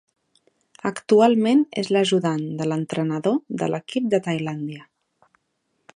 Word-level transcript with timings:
Actualment 0.89 1.61
és 1.81 1.91
l'ajudant 1.95 2.41
de 2.61 2.69
l'entrenador 2.71 3.37
de 3.63 3.69
l'equip 3.75 4.09
de 4.15 4.25
Tailàndia. 4.29 4.87